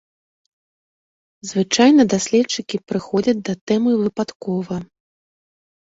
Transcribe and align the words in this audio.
Звычайна 1.51 2.03
даследчыкі 2.15 2.77
прыходзяць 2.91 3.39
да 3.53 3.59
тэмы 3.67 3.91
выпадкова. 4.03 4.75